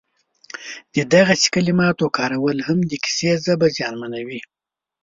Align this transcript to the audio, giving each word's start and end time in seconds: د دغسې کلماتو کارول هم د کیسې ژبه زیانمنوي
د 0.95 0.97
دغسې 1.13 1.47
کلماتو 1.55 2.05
کارول 2.17 2.57
هم 2.67 2.79
د 2.83 2.93
کیسې 3.03 3.31
ژبه 3.45 3.67
زیانمنوي 3.77 4.39